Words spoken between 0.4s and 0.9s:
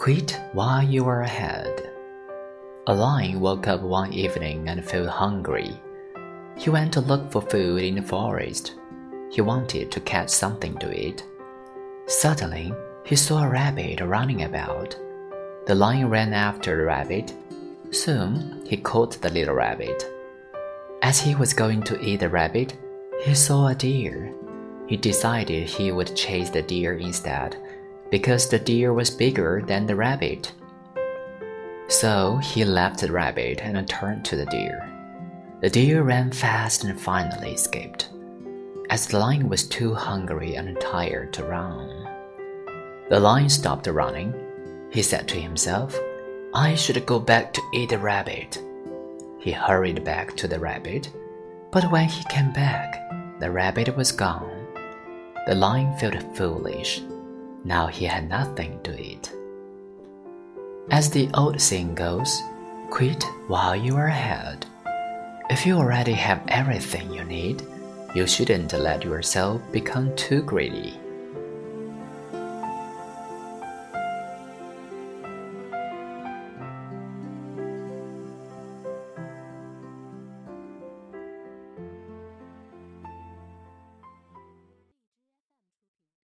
while